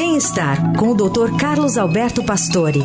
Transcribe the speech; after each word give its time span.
Bem-estar 0.00 0.78
com 0.78 0.90
o 0.90 0.94
Dr. 0.94 1.36
Carlos 1.40 1.76
Alberto 1.76 2.24
Pastore. 2.24 2.78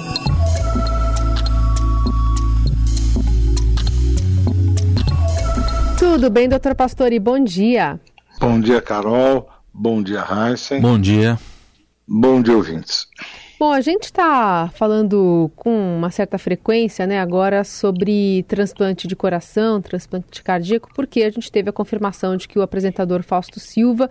Tudo 5.99 6.31
bem, 6.31 6.49
doutor 6.49 6.73
Pastore? 6.73 7.19
Bom 7.19 7.43
dia. 7.43 7.99
Bom 8.39 8.59
dia, 8.59 8.81
Carol. 8.81 9.47
Bom 9.71 10.01
dia, 10.01 10.25
Heisen. 10.27 10.81
Bom 10.81 10.99
dia. 10.99 11.37
Bom 12.07 12.41
dia, 12.41 12.55
ouvintes. 12.55 13.07
Bom, 13.59 13.71
a 13.71 13.79
gente 13.79 14.05
está 14.05 14.71
falando 14.73 15.51
com 15.55 15.95
uma 15.95 16.09
certa 16.09 16.39
frequência, 16.39 17.05
né, 17.05 17.19
agora 17.19 17.63
sobre 17.63 18.41
transplante 18.47 19.07
de 19.07 19.15
coração, 19.15 19.79
transplante 19.79 20.41
cardíaco, 20.41 20.89
porque 20.95 21.21
a 21.21 21.29
gente 21.29 21.51
teve 21.51 21.69
a 21.69 21.73
confirmação 21.73 22.35
de 22.35 22.47
que 22.47 22.57
o 22.57 22.63
apresentador 22.63 23.21
Fausto 23.21 23.59
Silva, 23.59 24.09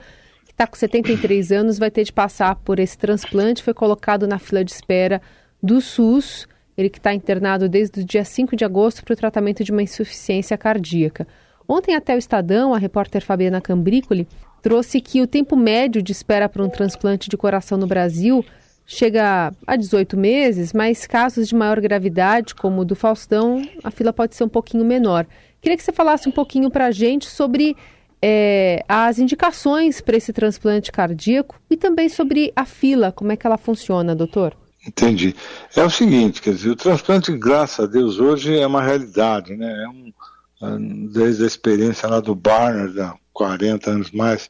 que 0.52 0.54
está 0.54 0.66
com 0.66 0.76
73 0.76 1.50
anos, 1.50 1.78
vai 1.78 1.90
ter 1.90 2.04
de 2.04 2.12
passar 2.12 2.56
por 2.56 2.78
esse 2.78 2.96
transplante, 2.96 3.62
foi 3.62 3.74
colocado 3.74 4.26
na 4.26 4.38
fila 4.38 4.62
de 4.64 4.70
espera 4.70 5.20
do 5.62 5.80
SUS, 5.80 6.46
ele 6.76 6.90
que 6.90 6.98
está 6.98 7.14
internado 7.14 7.68
desde 7.68 8.00
o 8.00 8.04
dia 8.04 8.24
5 8.24 8.54
de 8.54 8.64
agosto 8.64 9.04
para 9.04 9.14
o 9.14 9.16
tratamento 9.16 9.64
de 9.64 9.72
uma 9.72 9.82
insuficiência 9.82 10.56
cardíaca. 10.58 11.26
Ontem 11.66 11.94
até 11.94 12.14
o 12.14 12.18
Estadão, 12.18 12.74
a 12.74 12.78
repórter 12.78 13.24
Fabiana 13.24 13.60
Cambricoli 13.60 14.28
trouxe 14.60 15.00
que 15.00 15.22
o 15.22 15.26
tempo 15.26 15.56
médio 15.56 16.02
de 16.02 16.12
espera 16.12 16.48
para 16.48 16.62
um 16.62 16.68
transplante 16.68 17.28
de 17.28 17.36
coração 17.36 17.78
no 17.78 17.86
Brasil 17.86 18.44
chega 18.86 19.52
a 19.66 19.76
18 19.76 20.16
meses, 20.16 20.72
mas 20.72 21.06
casos 21.06 21.48
de 21.48 21.54
maior 21.54 21.80
gravidade, 21.80 22.54
como 22.54 22.82
o 22.82 22.84
do 22.84 22.94
Faustão, 22.94 23.62
a 23.82 23.90
fila 23.90 24.12
pode 24.12 24.34
ser 24.34 24.44
um 24.44 24.48
pouquinho 24.48 24.84
menor. 24.84 25.26
Queria 25.60 25.76
que 25.76 25.82
você 25.82 25.92
falasse 25.92 26.28
um 26.28 26.32
pouquinho 26.32 26.70
para 26.70 26.86
a 26.86 26.90
gente 26.90 27.26
sobre 27.26 27.76
é, 28.22 28.84
as 28.88 29.18
indicações 29.18 30.00
para 30.00 30.16
esse 30.16 30.32
transplante 30.32 30.92
cardíaco 30.92 31.60
e 31.68 31.76
também 31.76 32.08
sobre 32.08 32.52
a 32.54 32.64
fila, 32.64 33.10
como 33.10 33.32
é 33.32 33.36
que 33.36 33.46
ela 33.46 33.58
funciona, 33.58 34.14
doutor? 34.14 34.56
Entendi. 34.86 35.34
É 35.76 35.84
o 35.84 35.90
seguinte, 35.90 36.40
quer 36.40 36.54
dizer, 36.54 36.70
o 36.70 36.76
transplante, 36.76 37.36
graças 37.36 37.84
a 37.84 37.88
Deus, 37.88 38.18
hoje 38.18 38.58
é 38.58 38.66
uma 38.66 38.82
realidade, 38.82 39.56
né? 39.56 39.84
É 39.84 39.88
um, 39.88 40.12
ah, 40.60 40.76
desde 41.12 41.44
a 41.44 41.46
experiência 41.46 42.08
lá 42.08 42.20
do 42.20 42.34
Barner, 42.34 42.92
há 43.00 43.16
40 43.32 43.90
anos 43.90 44.10
mais, 44.10 44.48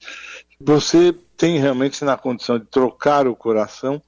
você 0.61 1.15
tem 1.37 1.59
realmente 1.59 2.05
na 2.05 2.17
condição 2.17 2.59
de 2.59 2.67
trocar 2.67 3.27
o 3.27 3.37
coração 3.37 4.03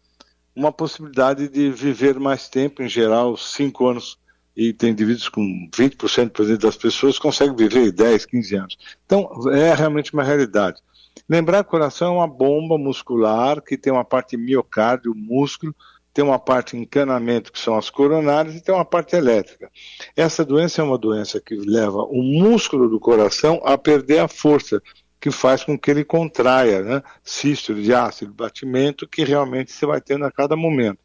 uma 0.55 0.71
possibilidade 0.71 1.49
de 1.49 1.71
viver 1.71 2.19
mais 2.21 2.49
tempo, 2.49 2.83
em 2.83 2.89
geral, 2.89 3.37
5 3.37 3.87
anos, 3.89 4.19
e 4.57 4.73
tem 4.73 4.91
indivíduos 4.91 5.29
com 5.29 5.69
20% 5.71 6.31
por 6.31 6.45
exemplo, 6.45 6.59
das 6.59 6.77
pessoas 6.77 7.19
conseguem 7.19 7.57
viver 7.57 7.91
10, 7.91 8.27
15 8.27 8.57
anos. 8.57 8.77
Então, 9.05 9.29
é 9.53 9.75
realmente 9.75 10.13
uma 10.13 10.23
realidade. 10.23 10.81
Lembrar 11.29 11.63
que 11.63 11.69
o 11.69 11.71
coração 11.71 12.15
é 12.15 12.19
uma 12.19 12.29
bomba 12.29 12.77
muscular 12.77 13.63
que 13.63 13.77
tem 13.77 13.93
uma 13.93 14.05
parte 14.05 14.37
miocárdio, 14.37 15.15
músculo, 15.15 15.75
tem 16.13 16.25
uma 16.25 16.39
parte 16.39 16.77
encanamento, 16.77 17.51
que 17.51 17.59
são 17.59 17.77
as 17.77 17.91
coronárias, 17.91 18.55
e 18.55 18.61
tem 18.61 18.73
uma 18.73 18.85
parte 18.85 19.17
elétrica. 19.17 19.69
Essa 20.17 20.45
doença 20.45 20.81
é 20.81 20.85
uma 20.85 20.97
doença 20.97 21.41
que 21.41 21.57
leva 21.57 22.05
o 22.05 22.23
músculo 22.23 22.89
do 22.89 23.01
coração 23.01 23.61
a 23.65 23.77
perder 23.77 24.21
a 24.21 24.29
força 24.29 24.81
que 25.21 25.31
faz 25.31 25.65
com 25.65 25.77
que 25.77 25.91
ele 25.91 26.05
contraia, 26.05 26.83
né? 26.83 27.03
Sístole, 27.23 27.83
diástole, 27.83 28.31
batimento, 28.31 29.09
que 29.09 29.25
realmente 29.25 29.73
você 29.73 29.87
vai 29.87 30.01
tendo 30.01 30.25
a 30.25 30.31
cada 30.31 30.55
momento. 30.55 30.99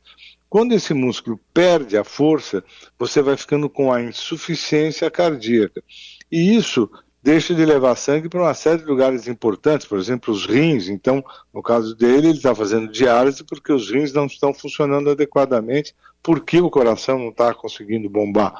Quando 0.49 0.73
esse 0.73 0.93
músculo 0.93 1.39
perde 1.53 1.95
a 1.95 2.03
força, 2.03 2.63
você 2.97 3.21
vai 3.21 3.37
ficando 3.37 3.69
com 3.69 3.93
a 3.93 4.01
insuficiência 4.01 5.09
cardíaca. 5.11 5.83
E 6.31 6.55
isso 6.55 6.89
deixa 7.21 7.53
de 7.53 7.65
levar 7.65 7.95
sangue 7.95 8.29
para 8.29 8.41
uma 8.41 8.53
série 8.53 8.79
de 8.79 8.85
lugares 8.85 9.27
importantes, 9.27 9.85
por 9.85 9.99
exemplo, 9.99 10.33
os 10.33 10.45
rins. 10.45 10.87
Então, 10.87 11.23
no 11.53 11.61
caso 11.61 11.95
dele, 11.95 12.29
ele 12.29 12.37
está 12.37 12.55
fazendo 12.55 12.91
diálise 12.91 13.43
porque 13.43 13.71
os 13.71 13.91
rins 13.91 14.13
não 14.13 14.25
estão 14.25 14.53
funcionando 14.53 15.09
adequadamente, 15.09 15.93
porque 16.21 16.59
o 16.59 16.69
coração 16.69 17.17
não 17.17 17.29
está 17.29 17.53
conseguindo 17.53 18.09
bombar. 18.09 18.53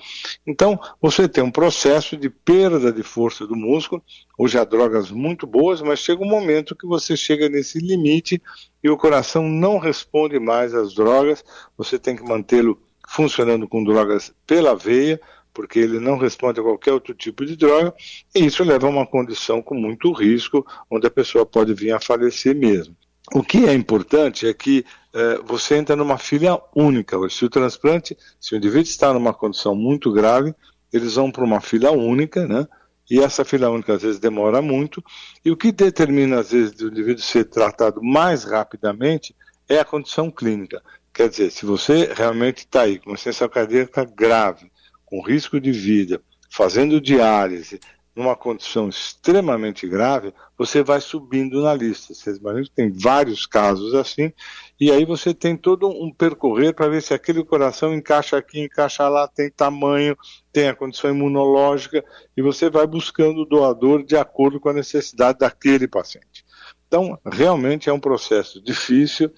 Então, 0.46 0.80
você 1.02 1.28
tem 1.28 1.44
um 1.44 1.52
processo 1.52 2.16
de 2.16 2.30
perda 2.30 2.92
de 2.92 3.04
força 3.04 3.46
do 3.46 3.56
músculo. 3.56 4.02
Hoje 4.38 4.58
há 4.58 4.64
drogas 4.64 5.12
muito 5.12 5.46
boas, 5.46 5.82
mas 5.82 6.00
chega 6.00 6.24
um 6.24 6.30
momento 6.30 6.76
que 6.76 6.86
você 6.88 7.16
chega 7.18 7.50
nesse 7.50 7.80
limite 7.80 8.42
e 8.84 8.90
o 8.90 8.98
coração 8.98 9.48
não 9.48 9.78
responde 9.78 10.40
mais 10.40 10.74
às 10.74 10.94
drogas. 10.94 11.44
Você 11.78 12.00
tem 12.00 12.16
que 12.16 12.24
mantê-lo 12.24 12.80
funcionando 13.08 13.68
com 13.68 13.84
drogas 13.84 14.32
pela 14.46 14.76
veia 14.76 15.20
porque 15.60 15.78
ele 15.78 16.00
não 16.00 16.18
responde 16.18 16.58
a 16.58 16.64
qualquer 16.64 16.94
outro 16.94 17.14
tipo 17.14 17.46
de 17.46 17.54
droga, 17.58 17.94
e 18.34 18.46
isso 18.46 18.64
leva 18.64 18.88
a 18.88 18.90
uma 18.90 19.06
condição 19.06 19.62
com 19.62 19.76
muito 19.76 20.10
risco, 20.14 20.66
onde 20.90 21.06
a 21.06 21.12
pessoa 21.12 21.46
pode 21.46 21.74
vir 21.74 21.92
a 21.92 22.00
falecer 22.00 22.56
mesmo. 22.56 22.96
O 23.34 23.44
que 23.44 23.66
é 23.66 23.74
importante 23.74 24.48
é 24.48 24.54
que 24.54 24.86
eh, 25.14 25.42
você 25.44 25.76
entra 25.76 25.98
numa 25.98 26.18
filha 26.18 26.58
única. 26.74 27.18
Se 27.30 27.44
o 27.44 27.50
transplante, 27.50 28.18
se 28.40 28.54
o 28.54 28.58
indivíduo 28.58 28.84
está 28.84 29.14
numa 29.14 29.34
condição 29.34 29.76
muito 29.76 30.14
grave, 30.14 30.56
eles 30.94 31.16
vão 31.16 31.30
para 31.30 31.44
uma 31.44 31.60
filha 31.60 31.92
única, 31.92 32.48
né? 32.48 32.66
E 33.12 33.20
essa 33.20 33.44
filha 33.44 33.70
única 33.70 33.96
às 33.96 34.02
vezes 34.02 34.18
demora 34.18 34.62
muito. 34.62 35.04
E 35.44 35.52
o 35.52 35.58
que 35.58 35.74
determina 35.74 36.40
às 36.40 36.52
vezes 36.52 36.80
o 36.80 36.88
indivíduo 36.88 37.22
ser 37.22 37.44
tratado 37.44 38.02
mais 38.02 38.46
rapidamente 38.46 39.36
é 39.68 39.78
a 39.78 39.84
condição 39.84 40.32
clínica. 40.32 40.82
Quer 41.14 41.28
dizer, 41.28 41.52
se 41.52 41.66
você 41.66 42.14
realmente 42.16 42.60
está 42.60 42.84
aí 42.84 42.98
com 42.98 43.10
uma 43.10 43.18
ciência 43.18 43.50
cardíaca 43.50 44.06
grave, 44.06 44.72
com 45.10 45.22
risco 45.22 45.60
de 45.60 45.72
vida, 45.72 46.22
fazendo 46.52 47.02
diálise, 47.02 47.80
numa 48.16 48.36
condição 48.36 48.90
extremamente 48.90 49.88
grave, 49.88 50.34
você 50.58 50.84
vai 50.84 51.00
subindo 51.00 51.62
na 51.64 51.74
lista. 51.74 52.14
Vocês 52.14 52.38
imaginam 52.38 52.66
que 52.66 52.72
tem 52.72 52.92
vários 52.92 53.46
casos 53.46 53.96
assim, 53.96 54.34
e 54.80 54.92
aí 54.92 55.06
você 55.06 55.34
tem 55.34 55.56
todo 55.56 55.88
um 55.88 56.12
percorrer 56.12 56.74
para 56.74 56.90
ver 56.90 57.02
se 57.02 57.14
aquele 57.14 57.44
coração 57.46 57.94
encaixa 57.94 58.38
aqui, 58.38 58.60
encaixa 58.60 59.08
lá, 59.08 59.28
tem 59.28 59.50
tamanho, 59.50 60.18
tem 60.52 60.68
a 60.68 60.76
condição 60.76 61.12
imunológica, 61.12 62.04
e 62.36 62.42
você 62.42 62.70
vai 62.70 62.86
buscando 62.86 63.42
o 63.42 63.46
doador 63.46 64.04
de 64.04 64.18
acordo 64.18 64.60
com 64.60 64.70
a 64.70 64.74
necessidade 64.74 65.40
daquele 65.40 65.88
paciente. 65.88 66.46
Então, 66.88 67.18
realmente 67.24 67.90
é 67.90 67.94
um 67.94 68.00
processo 68.00 68.62
difícil, 68.62 69.32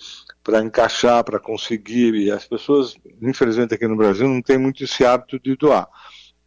para 0.43 0.61
encaixar, 0.63 1.23
para 1.23 1.39
conseguir. 1.39 2.13
E 2.15 2.31
as 2.31 2.45
pessoas, 2.45 2.95
infelizmente 3.21 3.73
aqui 3.73 3.87
no 3.87 3.97
Brasil, 3.97 4.27
não 4.27 4.41
têm 4.41 4.57
muito 4.57 4.83
esse 4.83 5.05
hábito 5.05 5.39
de 5.39 5.55
doar. 5.55 5.87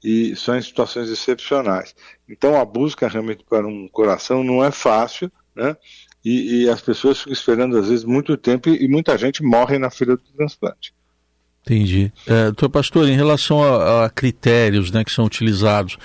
E 0.03 0.37
são 0.37 0.57
em 0.57 0.63
situações 0.63 1.09
excepcionais. 1.09 1.95
Então 2.29 2.61
a 2.61 2.65
busca 2.65 3.09
realmente 3.09 3.45
para 3.49 3.67
um 3.67 3.89
coração 3.89 4.45
não 4.45 4.63
é 4.63 4.71
fácil, 4.71 5.31
né? 5.57 5.77
E, 6.25 6.63
e 6.63 6.69
as 6.71 6.81
pessoas 6.81 7.19
ficam 7.19 7.33
esperando 7.33 7.77
às 7.77 7.89
vezes 7.89 8.05
muito 8.05 8.37
tempo 8.37 8.71
e, 8.71 8.89
muita 8.89 9.17
gente 9.19 9.43
morre 9.43 9.79
na 9.79 9.91
fila 9.91 10.17
do 10.17 10.23
transplante. 10.37 10.95
Entendi. 11.63 12.13
É, 12.27 12.45
doutor 12.45 12.71
Pastor, 12.71 13.09
em 13.09 13.17
relação 13.17 13.63
a, 13.63 14.07
a, 14.07 14.11
critérios 14.11 14.91
né, 14.91 15.05
que 15.05 15.11
são 15.11 15.25
utilizados, 15.25 15.97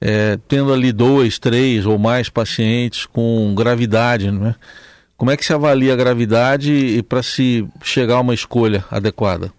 é, 0.00 0.38
tendo 0.48 0.72
ali 0.72 0.92
dois, 0.92 1.38
três 1.38 1.86
ou 1.86 1.98
mais 1.98 2.28
pacientes 2.28 3.06
com 3.06 3.54
gravidade, 3.54 4.30
né? 4.30 4.54
Como 5.22 5.30
é 5.30 5.36
que 5.36 5.44
se 5.44 5.52
avalia 5.52 5.92
a 5.92 5.96
gravidade 5.96 7.00
para 7.08 7.22
se 7.22 7.64
chegar 7.80 8.16
a 8.16 8.20
uma 8.20 8.34
escolha 8.34 8.84
adequada? 8.90 9.52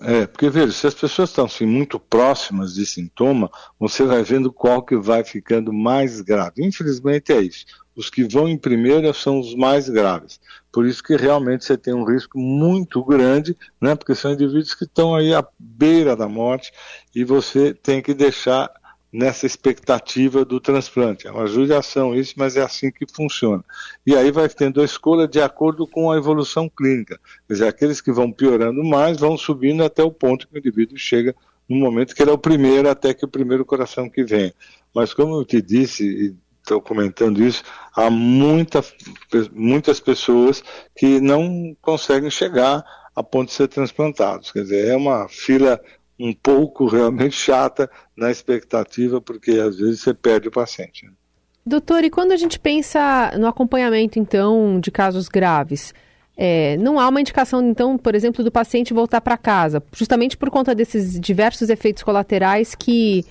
É, 0.00 0.26
porque 0.26 0.48
veja, 0.48 0.72
se 0.72 0.86
as 0.86 0.94
pessoas 0.94 1.28
estão 1.28 1.44
assim, 1.44 1.66
muito 1.66 2.00
próximas 2.00 2.72
de 2.72 2.86
sintoma, 2.86 3.50
você 3.78 4.04
vai 4.04 4.22
vendo 4.22 4.50
qual 4.50 4.82
que 4.82 4.96
vai 4.96 5.22
ficando 5.22 5.70
mais 5.70 6.22
grave. 6.22 6.64
Infelizmente 6.64 7.30
é 7.30 7.42
isso. 7.42 7.66
Os 7.94 8.08
que 8.08 8.24
vão 8.24 8.48
em 8.48 8.56
primeira 8.56 9.12
são 9.12 9.38
os 9.38 9.54
mais 9.54 9.86
graves. 9.86 10.40
Por 10.72 10.86
isso 10.86 11.02
que 11.02 11.14
realmente 11.14 11.66
você 11.66 11.76
tem 11.76 11.92
um 11.92 12.10
risco 12.10 12.38
muito 12.38 13.04
grande, 13.04 13.54
né? 13.78 13.94
Porque 13.94 14.14
são 14.14 14.32
indivíduos 14.32 14.72
que 14.72 14.84
estão 14.84 15.14
aí 15.14 15.34
à 15.34 15.46
beira 15.58 16.16
da 16.16 16.26
morte 16.26 16.72
e 17.14 17.22
você 17.22 17.74
tem 17.74 18.00
que 18.00 18.14
deixar 18.14 18.70
nessa 19.16 19.46
expectativa 19.46 20.44
do 20.44 20.60
transplante. 20.60 21.26
É 21.26 21.30
uma 21.30 21.46
judiação 21.46 22.14
isso, 22.14 22.34
mas 22.36 22.54
é 22.54 22.60
assim 22.60 22.90
que 22.90 23.06
funciona. 23.10 23.64
E 24.06 24.14
aí 24.14 24.30
vai 24.30 24.46
tendo 24.46 24.82
a 24.82 24.84
escolha 24.84 25.26
de 25.26 25.40
acordo 25.40 25.86
com 25.86 26.10
a 26.10 26.18
evolução 26.18 26.68
clínica. 26.68 27.18
Quer 27.48 27.54
dizer, 27.54 27.66
aqueles 27.66 28.02
que 28.02 28.12
vão 28.12 28.30
piorando 28.30 28.84
mais 28.84 29.18
vão 29.18 29.38
subindo 29.38 29.82
até 29.82 30.02
o 30.02 30.10
ponto 30.10 30.46
que 30.46 30.54
o 30.54 30.58
indivíduo 30.58 30.98
chega 30.98 31.34
no 31.66 31.78
momento 31.78 32.14
que 32.14 32.22
ele 32.22 32.30
é 32.30 32.34
o 32.34 32.38
primeiro, 32.38 32.90
até 32.90 33.14
que 33.14 33.24
o 33.24 33.28
primeiro 33.28 33.64
coração 33.64 34.10
que 34.10 34.22
vem. 34.22 34.52
Mas 34.94 35.14
como 35.14 35.40
eu 35.40 35.46
te 35.46 35.62
disse, 35.62 36.04
e 36.04 36.36
estou 36.60 36.82
comentando 36.82 37.42
isso, 37.42 37.62
há 37.94 38.10
muita, 38.10 38.84
muitas 39.54 39.98
pessoas 39.98 40.62
que 40.94 41.20
não 41.22 41.74
conseguem 41.80 42.30
chegar 42.30 42.84
a 43.14 43.22
ponto 43.22 43.48
de 43.48 43.54
ser 43.54 43.68
transplantados. 43.68 44.52
Quer 44.52 44.64
dizer, 44.64 44.88
é 44.88 44.96
uma 44.96 45.26
fila 45.26 45.80
um 46.18 46.32
pouco 46.32 46.86
realmente 46.86 47.36
chata 47.36 47.90
na 48.16 48.30
expectativa, 48.30 49.20
porque 49.20 49.52
às 49.52 49.76
vezes 49.76 50.00
você 50.00 50.14
perde 50.14 50.48
o 50.48 50.50
paciente. 50.50 51.04
Né? 51.04 51.12
Doutor, 51.64 52.04
e 52.04 52.10
quando 52.10 52.32
a 52.32 52.36
gente 52.36 52.58
pensa 52.58 53.32
no 53.38 53.46
acompanhamento, 53.46 54.18
então, 54.18 54.78
de 54.80 54.90
casos 54.90 55.28
graves, 55.28 55.92
é, 56.36 56.76
não 56.76 57.00
há 57.00 57.08
uma 57.08 57.20
indicação, 57.20 57.60
então, 57.68 57.98
por 57.98 58.14
exemplo, 58.14 58.44
do 58.44 58.52
paciente 58.52 58.94
voltar 58.94 59.20
para 59.20 59.36
casa, 59.36 59.82
justamente 59.92 60.36
por 60.36 60.50
conta 60.50 60.74
desses 60.74 61.18
diversos 61.18 61.68
efeitos 61.70 62.02
colaterais 62.02 62.74
que 62.74 63.24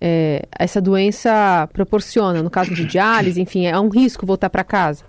é, 0.00 0.46
essa 0.58 0.80
doença 0.80 1.68
proporciona, 1.72 2.42
no 2.42 2.50
caso 2.50 2.74
de 2.74 2.84
diálise, 2.84 3.40
enfim, 3.42 3.66
é 3.66 3.78
um 3.78 3.88
risco 3.88 4.24
voltar 4.24 4.50
para 4.50 4.62
casa? 4.62 5.04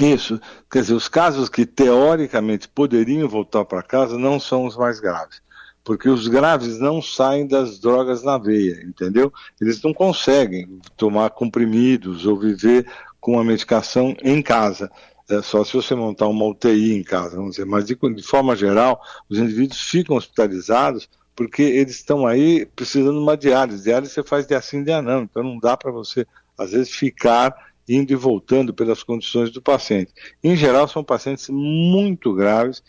Isso, 0.00 0.40
quer 0.70 0.80
dizer, 0.80 0.94
os 0.94 1.06
casos 1.06 1.48
que 1.48 1.64
teoricamente 1.64 2.68
poderiam 2.68 3.28
voltar 3.28 3.64
para 3.64 3.82
casa 3.82 4.18
não 4.18 4.40
são 4.40 4.66
os 4.66 4.76
mais 4.76 4.98
graves, 4.98 5.40
porque 5.84 6.08
os 6.08 6.26
graves 6.26 6.78
não 6.78 7.02
saem 7.02 7.46
das 7.46 7.78
drogas 7.78 8.22
na 8.22 8.38
veia, 8.38 8.82
entendeu? 8.82 9.30
Eles 9.60 9.82
não 9.82 9.92
conseguem 9.92 10.80
tomar 10.96 11.30
comprimidos 11.30 12.24
ou 12.24 12.38
viver 12.38 12.86
com 13.20 13.38
a 13.38 13.44
medicação 13.44 14.16
em 14.22 14.40
casa. 14.40 14.90
É 15.28 15.42
só 15.42 15.62
se 15.62 15.74
você 15.74 15.94
montar 15.94 16.26
uma 16.26 16.46
UTI 16.46 16.94
em 16.94 17.02
casa, 17.02 17.36
vamos 17.36 17.52
dizer, 17.52 17.66
mas 17.66 17.84
de, 17.84 17.94
de 17.94 18.22
forma 18.22 18.56
geral, 18.56 19.00
os 19.28 19.38
indivíduos 19.38 19.80
ficam 19.80 20.16
hospitalizados 20.16 21.08
porque 21.36 21.62
eles 21.62 21.96
estão 21.96 22.26
aí 22.26 22.64
precisando 22.64 23.14
de 23.14 23.22
uma 23.22 23.36
diálise. 23.36 23.84
Diálise 23.84 24.12
você 24.12 24.22
faz 24.22 24.46
de 24.46 24.54
assim, 24.54 24.82
de 24.82 25.02
não, 25.02 25.22
então 25.22 25.42
não 25.42 25.58
dá 25.58 25.76
para 25.76 25.90
você, 25.90 26.26
às 26.56 26.72
vezes, 26.72 26.94
ficar 26.94 27.54
indo 27.88 28.12
e 28.12 28.16
voltando 28.16 28.72
pelas 28.72 29.02
condições 29.02 29.50
do 29.50 29.60
paciente. 29.60 30.12
Em 30.42 30.56
geral, 30.56 30.88
são 30.88 31.04
pacientes 31.04 31.48
muito 31.48 32.32
graves, 32.32 32.82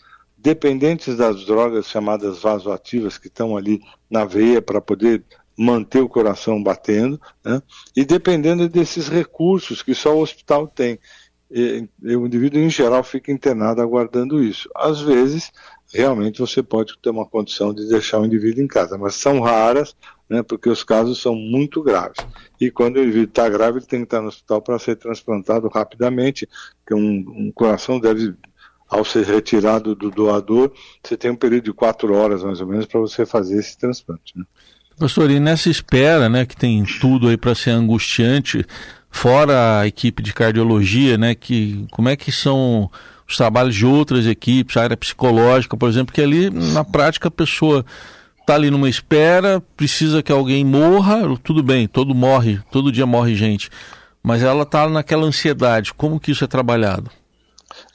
dependentes 0.46 1.16
das 1.16 1.44
drogas 1.44 1.88
chamadas 1.88 2.38
vasoativas 2.38 3.18
que 3.18 3.26
estão 3.26 3.56
ali 3.56 3.82
na 4.08 4.24
veia 4.24 4.62
para 4.62 4.80
poder 4.80 5.24
manter 5.58 6.00
o 6.00 6.08
coração 6.08 6.62
batendo, 6.62 7.20
né? 7.44 7.60
e 7.96 8.04
dependendo 8.04 8.68
desses 8.68 9.08
recursos 9.08 9.82
que 9.82 9.92
só 9.92 10.16
o 10.16 10.20
hospital 10.20 10.68
tem. 10.68 11.00
E, 11.50 11.88
e 12.00 12.14
o 12.14 12.26
indivíduo, 12.26 12.60
em 12.60 12.70
geral, 12.70 13.02
fica 13.02 13.32
internado 13.32 13.82
aguardando 13.82 14.40
isso. 14.40 14.70
Às 14.76 15.00
vezes, 15.00 15.50
realmente 15.92 16.38
você 16.38 16.62
pode 16.62 16.96
ter 17.02 17.10
uma 17.10 17.26
condição 17.26 17.74
de 17.74 17.88
deixar 17.88 18.20
o 18.20 18.24
indivíduo 18.24 18.62
em 18.62 18.68
casa, 18.68 18.96
mas 18.96 19.16
são 19.16 19.40
raras, 19.40 19.96
né, 20.28 20.44
porque 20.44 20.68
os 20.68 20.84
casos 20.84 21.20
são 21.20 21.34
muito 21.34 21.82
graves. 21.82 22.24
E 22.60 22.70
quando 22.70 22.98
o 22.98 23.02
indivíduo 23.02 23.30
está 23.30 23.48
grave, 23.48 23.78
ele 23.78 23.86
tem 23.86 24.00
que 24.00 24.06
estar 24.06 24.20
no 24.20 24.28
hospital 24.28 24.62
para 24.62 24.78
ser 24.78 24.94
transplantado 24.94 25.66
rapidamente, 25.66 26.48
porque 26.78 26.94
um, 26.94 27.24
um, 27.36 27.52
coração 27.52 27.98
deve, 27.98 28.32
ao 28.88 29.04
ser 29.04 29.24
retirado 29.24 29.94
do 29.94 30.10
doador, 30.10 30.70
você 31.02 31.16
tem 31.16 31.30
um 31.30 31.36
período 31.36 31.64
de 31.64 31.72
quatro 31.72 32.14
horas, 32.14 32.42
mais 32.42 32.60
ou 32.60 32.66
menos, 32.66 32.86
para 32.86 33.00
você 33.00 33.26
fazer 33.26 33.58
esse 33.58 33.76
transplante. 33.76 34.36
Né? 34.36 34.44
Pastor, 34.98 35.30
e 35.30 35.38
nessa 35.40 35.68
espera, 35.68 36.28
né, 36.28 36.46
que 36.46 36.56
tem 36.56 36.84
tudo 37.00 37.28
aí 37.28 37.36
para 37.36 37.54
ser 37.54 37.70
angustiante, 37.70 38.64
fora 39.10 39.80
a 39.80 39.86
equipe 39.86 40.22
de 40.22 40.32
cardiologia, 40.32 41.18
né, 41.18 41.34
que 41.34 41.86
como 41.90 42.08
é 42.08 42.16
que 42.16 42.30
são 42.30 42.90
os 43.28 43.36
trabalhos 43.36 43.74
de 43.74 43.84
outras 43.84 44.26
equipes, 44.26 44.76
a 44.76 44.82
área 44.82 44.96
psicológica, 44.96 45.76
por 45.76 45.88
exemplo, 45.88 46.14
que 46.14 46.22
ali 46.22 46.48
na 46.48 46.84
prática 46.84 47.28
a 47.28 47.30
pessoa 47.30 47.84
está 48.40 48.54
ali 48.54 48.70
numa 48.70 48.88
espera, 48.88 49.60
precisa 49.76 50.22
que 50.22 50.30
alguém 50.30 50.64
morra, 50.64 51.36
tudo 51.42 51.62
bem, 51.62 51.88
todo 51.88 52.14
morre, 52.14 52.60
todo 52.70 52.92
dia 52.92 53.04
morre 53.04 53.34
gente, 53.34 53.68
mas 54.22 54.42
ela 54.42 54.62
está 54.62 54.88
naquela 54.88 55.26
ansiedade. 55.26 55.92
Como 55.92 56.20
que 56.20 56.30
isso 56.30 56.44
é 56.44 56.46
trabalhado? 56.46 57.10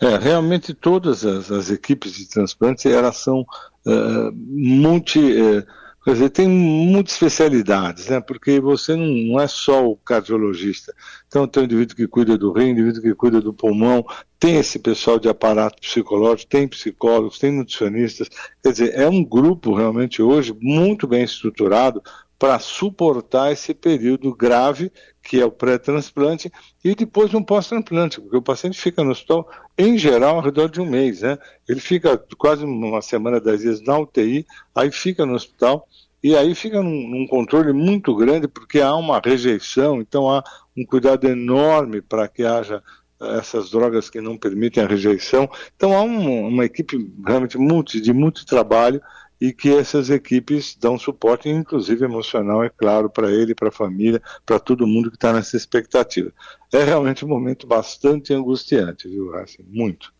É, 0.01 0.17
realmente 0.17 0.73
todas 0.73 1.23
as, 1.23 1.51
as 1.51 1.69
equipes 1.69 2.13
de 2.13 2.27
transplante 2.27 2.91
elas 2.91 3.17
são 3.17 3.41
uh, 3.41 4.31
multi 4.33 5.19
uh, 5.19 5.63
Quer 6.03 6.13
dizer, 6.13 6.29
tem 6.31 6.47
muitas 6.47 7.13
especialidades, 7.13 8.07
né? 8.07 8.19
Porque 8.19 8.59
você 8.59 8.95
não, 8.95 9.05
não, 9.05 9.39
é 9.39 9.47
só 9.47 9.85
o 9.85 9.95
cardiologista. 9.95 10.95
Então 11.27 11.47
tem 11.47 11.61
o 11.61 11.65
indivíduo 11.65 11.95
que 11.95 12.07
cuida 12.07 12.35
do 12.35 12.51
rim, 12.51 12.69
indivíduo 12.69 13.03
que 13.03 13.13
cuida 13.13 13.39
do 13.39 13.53
pulmão, 13.53 14.03
tem 14.39 14.57
esse 14.57 14.79
pessoal 14.79 15.19
de 15.19 15.29
aparato 15.29 15.79
psicológico, 15.79 16.49
tem 16.49 16.67
psicólogos, 16.67 17.37
tem 17.37 17.51
nutricionistas. 17.51 18.29
Quer 18.63 18.71
dizer, 18.71 18.93
é 18.95 19.07
um 19.07 19.23
grupo 19.23 19.75
realmente 19.75 20.23
hoje 20.23 20.57
muito 20.59 21.07
bem 21.07 21.23
estruturado 21.23 22.01
para 22.41 22.57
suportar 22.57 23.51
esse 23.51 23.71
período 23.71 24.33
grave 24.33 24.91
que 25.21 25.39
é 25.39 25.45
o 25.45 25.51
pré-transplante 25.51 26.51
e 26.83 26.95
depois 26.95 27.31
um 27.35 27.43
pós-transplante, 27.43 28.19
porque 28.19 28.35
o 28.35 28.41
paciente 28.41 28.81
fica 28.81 29.03
no 29.03 29.11
hospital, 29.11 29.47
em 29.77 29.95
geral, 29.95 30.37
ao 30.37 30.41
redor 30.41 30.67
de 30.67 30.81
um 30.81 30.85
mês, 30.87 31.21
né? 31.21 31.37
Ele 31.69 31.79
fica 31.79 32.17
quase 32.39 32.65
uma 32.65 32.99
semana, 33.03 33.39
dez 33.39 33.61
dias 33.61 33.79
na 33.83 33.99
UTI, 33.99 34.47
aí 34.73 34.91
fica 34.91 35.23
no 35.23 35.35
hospital 35.35 35.87
e 36.23 36.35
aí 36.35 36.55
fica 36.55 36.81
num, 36.81 37.07
num 37.09 37.27
controle 37.27 37.73
muito 37.73 38.15
grande, 38.15 38.47
porque 38.47 38.81
há 38.81 38.95
uma 38.95 39.21
rejeição, 39.23 40.01
então 40.01 40.27
há 40.27 40.43
um 40.75 40.83
cuidado 40.83 41.27
enorme 41.27 42.01
para 42.01 42.27
que 42.27 42.43
haja 42.43 42.81
essas 43.21 43.69
drogas 43.69 44.09
que 44.09 44.19
não 44.19 44.35
permitem 44.35 44.83
a 44.83 44.87
rejeição. 44.87 45.47
Então 45.75 45.95
há 45.95 46.01
um, 46.01 46.47
uma 46.47 46.65
equipe 46.65 46.97
realmente 47.23 47.59
multi, 47.59 48.01
de 48.01 48.11
muito 48.11 48.47
trabalho 48.47 48.99
e 49.41 49.51
que 49.51 49.73
essas 49.75 50.11
equipes 50.11 50.77
dão 50.79 50.99
suporte, 50.99 51.49
inclusive 51.49 52.05
emocional, 52.05 52.63
é 52.63 52.69
claro, 52.69 53.09
para 53.09 53.31
ele, 53.31 53.55
para 53.55 53.69
a 53.69 53.71
família, 53.71 54.21
para 54.45 54.59
todo 54.59 54.85
mundo 54.85 55.09
que 55.09 55.17
está 55.17 55.33
nessa 55.33 55.57
expectativa. 55.57 56.31
É 56.71 56.83
realmente 56.83 57.25
um 57.25 57.27
momento 57.27 57.65
bastante 57.65 58.31
angustiante, 58.35 59.09
viu, 59.09 59.35
assim, 59.35 59.63
muito, 59.67 60.13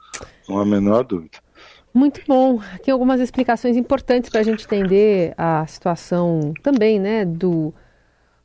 não 0.50 0.58
há 0.58 0.64
a 0.64 0.66
menor 0.66 1.04
dúvida. 1.04 1.38
Muito 1.94 2.22
bom. 2.28 2.60
Tem 2.84 2.92
algumas 2.92 3.20
explicações 3.20 3.78
importantes 3.78 4.30
para 4.30 4.40
a 4.40 4.44
gente 4.44 4.66
entender 4.66 5.36
a 5.38 5.68
situação 5.68 6.54
também, 6.64 7.00
né, 7.00 7.24
do 7.24 7.72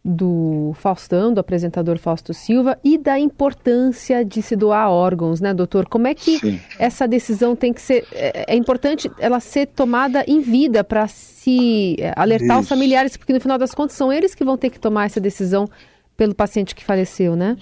do 0.07 0.73
Faustão, 0.77 1.35
do 1.35 1.41
apresentador 1.41 1.99
Fausto 1.99 2.33
Silva, 2.33 2.79
e 2.85 2.97
da 2.97 3.19
importância 3.19 4.25
de 4.25 4.41
se 4.41 4.55
doar 4.55 4.89
órgãos, 4.89 5.41
né, 5.41 5.53
doutor? 5.53 5.89
Como 5.89 6.07
é 6.07 6.15
que 6.15 6.39
Sim. 6.39 6.61
essa 6.79 7.09
decisão 7.09 7.57
tem 7.57 7.73
que 7.73 7.83
ser. 7.83 8.07
É, 8.13 8.55
é 8.55 8.57
importante 8.57 9.11
ela 9.19 9.41
ser 9.41 9.67
tomada 9.67 10.25
em 10.29 10.41
vida 10.41 10.85
para 10.85 11.09
se 11.09 11.97
é, 11.99 12.13
alertar 12.15 12.53
Isso. 12.53 12.61
os 12.61 12.69
familiares, 12.69 13.17
porque 13.17 13.33
no 13.33 13.41
final 13.41 13.59
das 13.59 13.75
contas 13.75 13.97
são 13.97 14.13
eles 14.13 14.33
que 14.33 14.45
vão 14.45 14.57
ter 14.57 14.71
que 14.71 14.79
tomar 14.79 15.07
essa 15.07 15.21
decisão 15.21 15.69
pelo 16.17 16.35
paciente 16.35 16.75
que 16.75 16.85
faleceu, 16.85 17.35
né? 17.35 17.57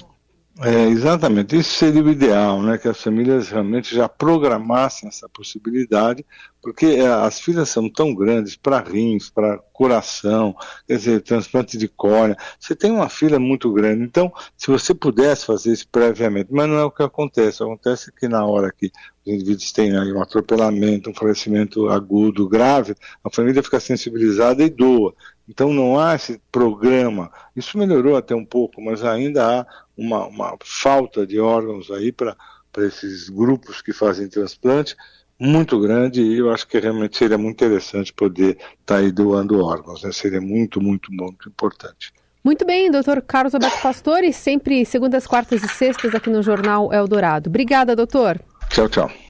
É, 0.60 0.84
exatamente, 0.84 1.56
isso 1.58 1.72
seria 1.76 2.00
o 2.00 2.08
ideal, 2.08 2.62
né, 2.62 2.78
que 2.78 2.86
as 2.86 3.02
famílias 3.02 3.48
realmente 3.48 3.92
já 3.92 4.08
programassem 4.08 5.08
essa 5.08 5.28
possibilidade, 5.28 6.24
porque 6.62 6.86
é, 6.86 7.08
as 7.08 7.40
filas 7.40 7.68
são 7.68 7.90
tão 7.90 8.14
grandes 8.14 8.54
para 8.54 8.78
rins, 8.78 9.28
para 9.28 9.58
coração, 9.72 10.54
quer 10.86 10.96
dizer, 10.96 11.22
transplante 11.22 11.76
de 11.76 11.88
córnea, 11.88 12.36
você 12.56 12.76
tem 12.76 12.92
uma 12.92 13.08
fila 13.08 13.36
muito 13.40 13.72
grande, 13.72 14.04
então, 14.04 14.32
se 14.56 14.68
você 14.68 14.94
pudesse 14.94 15.44
fazer 15.44 15.72
isso 15.72 15.88
previamente, 15.88 16.50
mas 16.52 16.68
não 16.68 16.76
é 16.76 16.84
o 16.84 16.90
que 16.90 17.02
acontece, 17.02 17.60
acontece 17.60 18.12
que 18.12 18.28
na 18.28 18.46
hora 18.46 18.72
que 18.72 18.92
os 19.24 19.32
indivíduos 19.32 19.72
têm 19.72 19.96
aí 19.96 20.12
um 20.12 20.20
atropelamento, 20.20 21.10
um 21.10 21.14
falecimento 21.14 21.88
agudo, 21.88 22.48
grave, 22.48 22.94
a 23.22 23.30
família 23.30 23.62
fica 23.62 23.80
sensibilizada 23.80 24.62
e 24.62 24.68
doa, 24.68 25.14
então 25.48 25.72
não 25.72 25.98
há 25.98 26.14
esse 26.14 26.40
programa. 26.52 27.30
Isso 27.54 27.78
melhorou 27.78 28.16
até 28.16 28.34
um 28.34 28.44
pouco, 28.44 28.80
mas 28.80 29.02
ainda 29.02 29.60
há 29.60 29.66
uma, 29.96 30.26
uma 30.26 30.56
falta 30.62 31.26
de 31.26 31.38
órgãos 31.38 31.90
aí 31.90 32.12
para 32.12 32.36
esses 32.78 33.28
grupos 33.28 33.80
que 33.80 33.92
fazem 33.92 34.28
transplante 34.28 34.96
muito 35.38 35.80
grande 35.80 36.22
e 36.22 36.38
eu 36.38 36.50
acho 36.50 36.66
que 36.66 36.78
realmente 36.78 37.16
seria 37.16 37.36
muito 37.36 37.56
interessante 37.64 38.12
poder 38.12 38.50
estar 38.50 38.76
tá 38.86 38.96
aí 38.96 39.10
doando 39.10 39.64
órgãos, 39.64 40.02
né? 40.02 40.12
seria 40.12 40.40
muito, 40.40 40.80
muito, 40.80 41.12
muito 41.12 41.48
importante. 41.48 42.12
Muito 42.42 42.64
bem, 42.66 42.90
doutor 42.90 43.22
Carlos 43.22 43.54
Alberto 43.54 43.80
Pastore, 43.80 44.32
sempre 44.32 44.84
segundas, 44.84 45.26
quartas 45.26 45.62
e 45.62 45.68
sextas 45.68 46.14
aqui 46.14 46.28
no 46.28 46.42
Jornal 46.42 46.92
Eldorado. 46.92 47.48
Obrigada, 47.48 47.96
doutor. 47.96 48.38
Tchau, 48.74 48.88
tchau. 48.88 49.23